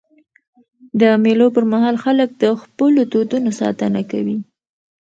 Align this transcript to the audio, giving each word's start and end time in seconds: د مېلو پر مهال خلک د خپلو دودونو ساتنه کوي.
د 0.99 1.01
مېلو 1.23 1.47
پر 1.55 1.63
مهال 1.71 1.95
خلک 2.03 2.29
د 2.43 2.45
خپلو 2.61 3.01
دودونو 3.11 3.49
ساتنه 3.61 4.01
کوي. 4.11 4.37